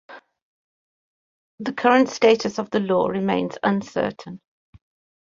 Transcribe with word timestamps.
The 1.59 1.73
current 1.73 2.09
status 2.09 2.57
of 2.57 2.71
the 2.71 2.79
law 2.79 3.05
remains 3.09 3.59
uncertain. 3.61 4.41